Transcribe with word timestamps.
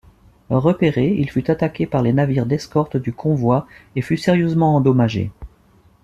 Repéré, 0.55 1.13
il 1.19 1.29
fut 1.29 1.51
attaqué 1.51 1.85
par 1.85 2.01
les 2.01 2.11
navires 2.11 2.47
d'escorte 2.47 2.97
du 2.97 3.13
convoi 3.13 3.67
et 3.95 4.01
fut 4.01 4.17
sérieusement 4.17 4.73
endommagé. 4.75 5.29